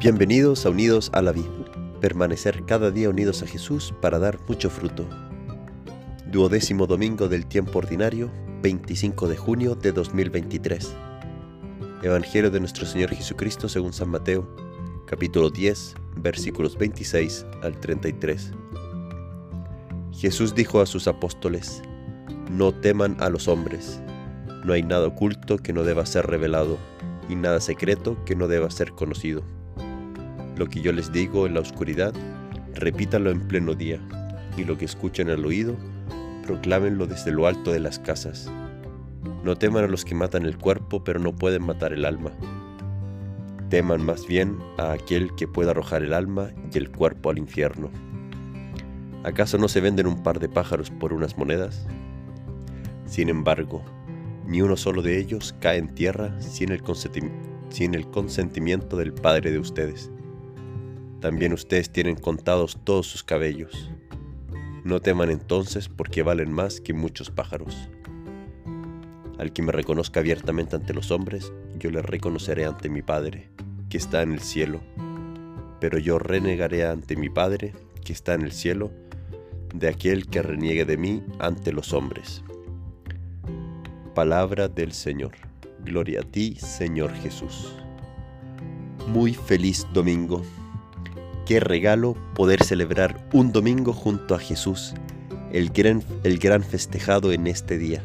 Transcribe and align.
Bienvenidos 0.00 0.64
a 0.64 0.70
Unidos 0.70 1.10
a 1.12 1.20
la 1.20 1.30
Vida. 1.30 1.50
Permanecer 2.00 2.64
cada 2.64 2.90
día 2.90 3.10
unidos 3.10 3.42
a 3.42 3.46
Jesús 3.46 3.92
para 4.00 4.18
dar 4.18 4.38
mucho 4.48 4.70
fruto. 4.70 5.06
Duodécimo 6.24 6.86
domingo 6.86 7.28
del 7.28 7.44
tiempo 7.44 7.80
ordinario, 7.80 8.30
25 8.62 9.28
de 9.28 9.36
junio 9.36 9.74
de 9.74 9.92
2023. 9.92 10.96
Evangelio 12.02 12.50
de 12.50 12.60
nuestro 12.60 12.86
Señor 12.86 13.10
Jesucristo 13.10 13.68
según 13.68 13.92
San 13.92 14.08
Mateo, 14.08 14.48
capítulo 15.06 15.50
10, 15.50 15.96
versículos 16.16 16.78
26 16.78 17.44
al 17.62 17.78
33. 17.78 18.52
Jesús 20.12 20.54
dijo 20.54 20.80
a 20.80 20.86
sus 20.86 21.08
apóstoles, 21.08 21.82
No 22.48 22.72
teman 22.72 23.18
a 23.20 23.28
los 23.28 23.48
hombres, 23.48 24.00
no 24.64 24.72
hay 24.72 24.82
nada 24.82 25.08
oculto 25.08 25.58
que 25.58 25.74
no 25.74 25.84
deba 25.84 26.06
ser 26.06 26.26
revelado, 26.26 26.78
y 27.28 27.34
nada 27.34 27.60
secreto 27.60 28.16
que 28.24 28.34
no 28.34 28.48
deba 28.48 28.70
ser 28.70 28.92
conocido. 28.92 29.42
Lo 30.60 30.68
que 30.68 30.82
yo 30.82 30.92
les 30.92 31.10
digo 31.10 31.46
en 31.46 31.54
la 31.54 31.60
oscuridad, 31.60 32.12
repítanlo 32.74 33.30
en 33.30 33.40
pleno 33.48 33.74
día, 33.74 33.98
y 34.58 34.64
lo 34.64 34.76
que 34.76 34.84
escuchen 34.84 35.30
al 35.30 35.46
oído, 35.46 35.74
proclámenlo 36.46 37.06
desde 37.06 37.32
lo 37.32 37.46
alto 37.46 37.72
de 37.72 37.80
las 37.80 37.98
casas. 37.98 38.52
No 39.42 39.56
teman 39.56 39.84
a 39.84 39.86
los 39.86 40.04
que 40.04 40.14
matan 40.14 40.44
el 40.44 40.58
cuerpo, 40.58 41.02
pero 41.02 41.18
no 41.18 41.34
pueden 41.34 41.64
matar 41.64 41.94
el 41.94 42.04
alma. 42.04 42.32
Teman 43.70 44.04
más 44.04 44.26
bien 44.26 44.58
a 44.76 44.92
aquel 44.92 45.34
que 45.34 45.48
pueda 45.48 45.70
arrojar 45.70 46.02
el 46.02 46.12
alma 46.12 46.50
y 46.70 46.76
el 46.76 46.90
cuerpo 46.90 47.30
al 47.30 47.38
infierno. 47.38 47.90
¿Acaso 49.24 49.56
no 49.56 49.66
se 49.66 49.80
venden 49.80 50.06
un 50.06 50.22
par 50.22 50.40
de 50.40 50.50
pájaros 50.50 50.90
por 50.90 51.14
unas 51.14 51.38
monedas? 51.38 51.86
Sin 53.06 53.30
embargo, 53.30 53.82
ni 54.46 54.60
uno 54.60 54.76
solo 54.76 55.00
de 55.00 55.18
ellos 55.18 55.54
cae 55.58 55.78
en 55.78 55.94
tierra 55.94 56.38
sin 56.42 56.70
el, 56.70 56.82
sin 57.70 57.94
el 57.94 58.10
consentimiento 58.10 58.98
del 58.98 59.14
Padre 59.14 59.52
de 59.52 59.58
ustedes. 59.58 60.10
También 61.20 61.52
ustedes 61.52 61.90
tienen 61.90 62.16
contados 62.16 62.78
todos 62.82 63.06
sus 63.06 63.22
cabellos. 63.22 63.90
No 64.84 65.00
teman 65.00 65.30
entonces 65.30 65.90
porque 65.90 66.22
valen 66.22 66.50
más 66.50 66.80
que 66.80 66.94
muchos 66.94 67.30
pájaros. 67.30 67.90
Al 69.38 69.52
que 69.52 69.62
me 69.62 69.72
reconozca 69.72 70.20
abiertamente 70.20 70.76
ante 70.76 70.94
los 70.94 71.10
hombres, 71.10 71.52
yo 71.78 71.90
le 71.90 72.00
reconoceré 72.00 72.64
ante 72.64 72.88
mi 72.88 73.02
Padre, 73.02 73.50
que 73.90 73.98
está 73.98 74.22
en 74.22 74.32
el 74.32 74.40
cielo. 74.40 74.80
Pero 75.78 75.98
yo 75.98 76.18
renegaré 76.18 76.86
ante 76.86 77.16
mi 77.16 77.28
Padre, 77.28 77.74
que 78.02 78.14
está 78.14 78.32
en 78.32 78.42
el 78.42 78.52
cielo, 78.52 78.90
de 79.74 79.88
aquel 79.88 80.26
que 80.26 80.40
reniegue 80.40 80.86
de 80.86 80.96
mí 80.96 81.22
ante 81.38 81.70
los 81.72 81.92
hombres. 81.92 82.42
Palabra 84.14 84.68
del 84.68 84.92
Señor. 84.92 85.32
Gloria 85.84 86.20
a 86.20 86.24
ti, 86.24 86.56
Señor 86.56 87.12
Jesús. 87.12 87.74
Muy 89.06 89.34
feliz 89.34 89.86
domingo 89.92 90.42
qué 91.50 91.58
regalo 91.58 92.16
poder 92.36 92.62
celebrar 92.62 93.26
un 93.32 93.50
domingo 93.50 93.92
junto 93.92 94.36
a 94.36 94.38
Jesús, 94.38 94.94
el 95.52 95.70
gran, 95.70 96.00
el 96.22 96.38
gran 96.38 96.62
festejado 96.62 97.32
en 97.32 97.48
este 97.48 97.76
día, 97.76 98.04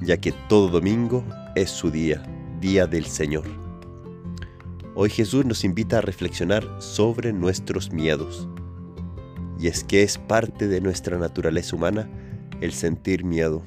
ya 0.00 0.18
que 0.18 0.30
todo 0.48 0.68
domingo 0.68 1.24
es 1.56 1.68
su 1.70 1.90
día, 1.90 2.22
día 2.60 2.86
del 2.86 3.06
Señor. 3.06 3.42
Hoy 4.94 5.10
Jesús 5.10 5.44
nos 5.44 5.64
invita 5.64 5.98
a 5.98 6.00
reflexionar 6.00 6.64
sobre 6.78 7.32
nuestros 7.32 7.90
miedos. 7.90 8.46
Y 9.58 9.66
es 9.66 9.82
que 9.82 10.04
es 10.04 10.16
parte 10.16 10.68
de 10.68 10.80
nuestra 10.80 11.18
naturaleza 11.18 11.74
humana 11.74 12.08
el 12.60 12.72
sentir 12.72 13.24
miedo. 13.24 13.64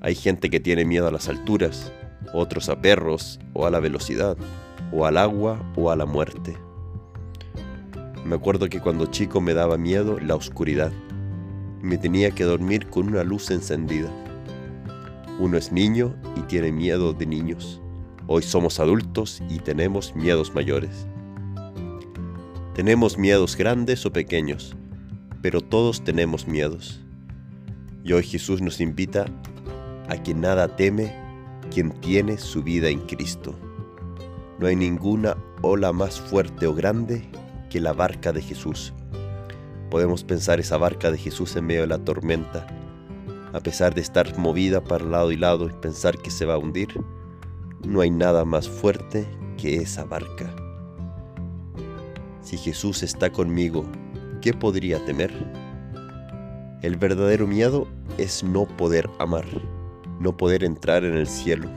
Hay 0.00 0.16
gente 0.16 0.50
que 0.50 0.58
tiene 0.58 0.84
miedo 0.84 1.06
a 1.06 1.12
las 1.12 1.28
alturas, 1.28 1.92
otros 2.34 2.68
a 2.68 2.82
perros 2.82 3.38
o 3.52 3.64
a 3.64 3.70
la 3.70 3.78
velocidad, 3.78 4.36
o 4.90 5.06
al 5.06 5.16
agua 5.16 5.72
o 5.76 5.92
a 5.92 5.94
la 5.94 6.04
muerte. 6.04 6.56
Me 8.24 8.34
acuerdo 8.34 8.68
que 8.68 8.80
cuando 8.80 9.06
chico 9.06 9.40
me 9.40 9.54
daba 9.54 9.78
miedo 9.78 10.18
la 10.20 10.34
oscuridad. 10.34 10.92
Me 11.80 11.96
tenía 11.96 12.30
que 12.32 12.44
dormir 12.44 12.86
con 12.88 13.08
una 13.08 13.24
luz 13.24 13.50
encendida. 13.50 14.10
Uno 15.38 15.56
es 15.56 15.72
niño 15.72 16.14
y 16.36 16.42
tiene 16.42 16.70
miedo 16.70 17.14
de 17.14 17.24
niños. 17.24 17.80
Hoy 18.26 18.42
somos 18.42 18.78
adultos 18.78 19.42
y 19.48 19.58
tenemos 19.58 20.14
miedos 20.14 20.54
mayores. 20.54 21.06
Tenemos 22.74 23.16
miedos 23.16 23.56
grandes 23.56 24.04
o 24.04 24.12
pequeños, 24.12 24.76
pero 25.40 25.62
todos 25.62 26.04
tenemos 26.04 26.46
miedos. 26.46 27.00
Y 28.04 28.12
hoy 28.12 28.22
Jesús 28.22 28.60
nos 28.60 28.80
invita 28.80 29.24
a 30.08 30.22
que 30.22 30.34
nada 30.34 30.76
teme 30.76 31.14
quien 31.70 31.90
tiene 32.00 32.36
su 32.36 32.62
vida 32.62 32.88
en 32.90 33.00
Cristo. 33.00 33.54
No 34.58 34.66
hay 34.66 34.76
ninguna 34.76 35.36
ola 35.62 35.92
más 35.92 36.20
fuerte 36.20 36.66
o 36.66 36.74
grande 36.74 37.26
que 37.70 37.80
la 37.80 37.94
barca 37.94 38.32
de 38.32 38.42
Jesús. 38.42 38.92
Podemos 39.90 40.22
pensar 40.22 40.60
esa 40.60 40.76
barca 40.76 41.10
de 41.10 41.16
Jesús 41.16 41.56
en 41.56 41.66
medio 41.66 41.80
de 41.82 41.86
la 41.86 42.04
tormenta, 42.04 42.66
a 43.54 43.60
pesar 43.60 43.94
de 43.94 44.02
estar 44.02 44.36
movida 44.38 44.84
para 44.84 45.04
lado 45.04 45.32
y 45.32 45.36
lado 45.36 45.66
y 45.68 45.72
pensar 45.72 46.18
que 46.18 46.30
se 46.30 46.44
va 46.44 46.54
a 46.54 46.58
hundir, 46.58 46.88
no 47.84 48.02
hay 48.02 48.10
nada 48.10 48.44
más 48.44 48.68
fuerte 48.68 49.26
que 49.56 49.76
esa 49.76 50.04
barca. 50.04 50.54
Si 52.42 52.58
Jesús 52.58 53.02
está 53.02 53.30
conmigo, 53.30 53.84
¿qué 54.42 54.52
podría 54.52 55.04
temer? 55.04 55.32
El 56.82 56.96
verdadero 56.96 57.46
miedo 57.46 57.86
es 58.18 58.42
no 58.42 58.66
poder 58.66 59.08
amar, 59.18 59.44
no 60.18 60.36
poder 60.36 60.64
entrar 60.64 61.04
en 61.04 61.14
el 61.14 61.26
cielo. 61.26 61.68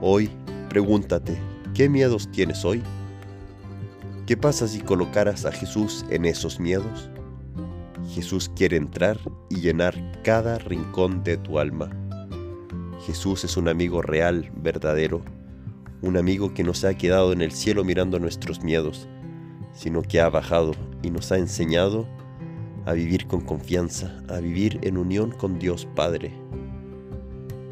Hoy, 0.00 0.30
pregúntate, 0.68 1.40
¿qué 1.74 1.88
miedos 1.88 2.30
tienes 2.30 2.64
hoy? 2.64 2.82
¿Qué 4.26 4.36
pasa 4.36 4.66
si 4.66 4.80
colocaras 4.80 5.44
a 5.44 5.52
Jesús 5.52 6.04
en 6.10 6.24
esos 6.24 6.58
miedos? 6.58 7.08
Jesús 8.08 8.50
quiere 8.56 8.76
entrar 8.76 9.20
y 9.48 9.60
llenar 9.60 10.20
cada 10.24 10.58
rincón 10.58 11.22
de 11.22 11.36
tu 11.36 11.60
alma. 11.60 11.90
Jesús 13.06 13.44
es 13.44 13.56
un 13.56 13.68
amigo 13.68 14.02
real, 14.02 14.50
verdadero, 14.56 15.22
un 16.02 16.16
amigo 16.16 16.54
que 16.54 16.64
no 16.64 16.74
se 16.74 16.88
ha 16.88 16.94
quedado 16.94 17.32
en 17.32 17.40
el 17.40 17.52
cielo 17.52 17.84
mirando 17.84 18.18
nuestros 18.18 18.64
miedos, 18.64 19.08
sino 19.72 20.02
que 20.02 20.20
ha 20.20 20.28
bajado 20.28 20.72
y 21.04 21.10
nos 21.10 21.30
ha 21.30 21.38
enseñado 21.38 22.08
a 22.84 22.94
vivir 22.94 23.28
con 23.28 23.42
confianza, 23.42 24.24
a 24.28 24.40
vivir 24.40 24.80
en 24.82 24.98
unión 24.98 25.30
con 25.30 25.60
Dios 25.60 25.86
Padre. 25.94 26.32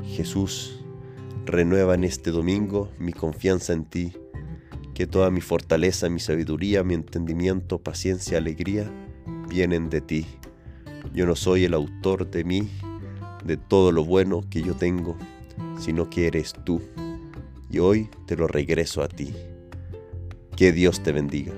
Jesús, 0.05 0.85
renueva 1.47 1.97
en 1.97 2.05
este 2.05 2.31
domingo 2.31 2.91
mi 2.97 3.13
confianza 3.13 3.73
en 3.73 3.87
ti 3.87 4.13
que 4.95 5.07
toda 5.07 5.31
mi 5.31 5.41
fortaleza, 5.41 6.09
mi 6.09 6.21
sabiduría, 6.21 6.85
mi 6.85 6.95
entendimiento, 6.95 7.79
paciencia, 7.79 8.39
alegría 8.39 8.91
vienen 9.49 9.91
de 9.91 10.01
ti. 10.01 10.27
Yo 11.13 11.27
no 11.27 11.35
soy 11.37 11.65
el 11.65 11.75
autor 11.75 12.31
de 12.31 12.45
mí, 12.45 12.69
de 13.45 13.57
todo 13.57 13.93
lo 13.93 14.05
bueno 14.05 14.43
que 14.49 14.63
yo 14.63 14.75
tengo, 14.75 15.19
sino 15.79 16.09
que 16.09 16.29
eres 16.29 16.55
tú. 16.65 16.81
Y 17.71 17.79
hoy 17.81 18.09
te 18.27 18.37
lo 18.37 18.47
regreso 18.47 19.03
a 19.03 19.09
ti. 19.09 19.35
Que 20.57 20.73
Dios 20.73 21.03
te 21.03 21.13
bendiga. 21.13 21.53